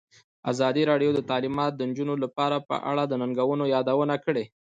ازادي 0.51 0.83
راډیو 0.91 1.11
د 1.13 1.19
تعلیمات 1.29 1.71
د 1.75 1.81
نجونو 1.89 2.13
لپاره 2.23 2.57
په 2.69 2.75
اړه 2.91 3.03
د 3.07 3.13
ننګونو 3.21 3.65
یادونه 3.75 4.15
کړې. 4.25 4.45